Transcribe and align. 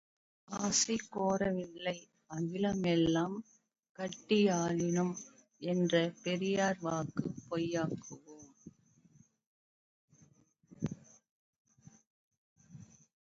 ஆசைக்கோரளவில்லை 0.49 1.93
அகிலமெல்லாங் 2.31 3.35
கட்டியாளினும் 3.99 5.13
என்ற 5.61 5.93
பெரியார் 6.23 6.79
வாக்கு 6.81 7.25
பொய்க்குமோ! 7.43 8.37